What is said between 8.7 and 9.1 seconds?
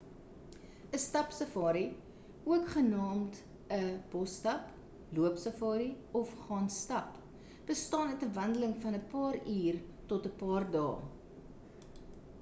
van ‘n